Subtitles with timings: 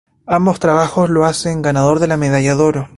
[0.25, 2.89] Ambos trabajos lo hacen ganador de la Medalla de Oro.